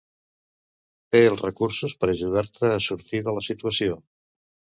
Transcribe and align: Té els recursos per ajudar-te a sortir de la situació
Té 1.15 1.21
els 1.31 1.43
recursos 1.45 1.93
per 2.05 2.09
ajudar-te 2.15 2.73
a 2.79 2.81
sortir 2.87 3.23
de 3.29 3.37
la 3.39 3.45
situació 3.51 4.01